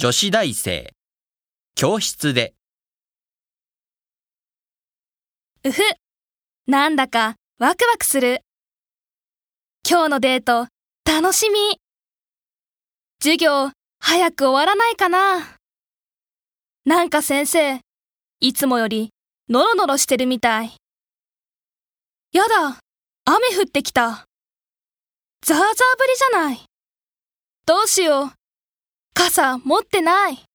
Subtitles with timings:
[0.00, 0.92] 女子大生
[1.74, 2.54] 教室で
[5.64, 5.82] うふ、
[6.68, 8.42] なんだかワクワクする。
[9.84, 10.68] 今日のデート、
[11.04, 11.80] 楽しみ。
[13.20, 15.56] 授業、早く終わらないかな。
[16.84, 17.80] なんか先生、
[18.38, 19.10] いつもより、
[19.48, 20.76] ノロノロしてるみたい。
[22.30, 22.78] やだ、
[23.24, 24.26] 雨降ってきた。
[25.44, 25.74] ザーザー降り
[26.16, 26.64] じゃない。
[27.66, 28.38] どうしよう。
[29.18, 30.47] 傘持ってない。